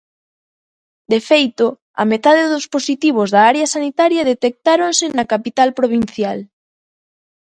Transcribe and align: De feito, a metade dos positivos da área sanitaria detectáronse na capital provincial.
De 1.11 1.19
feito, 1.29 1.65
a 2.01 2.03
metade 2.11 2.43
dos 2.53 2.65
positivos 2.75 3.27
da 3.35 3.41
área 3.51 3.71
sanitaria 3.75 4.27
detectáronse 4.33 5.05
na 5.17 5.25
capital 5.33 5.69
provincial. 5.79 6.39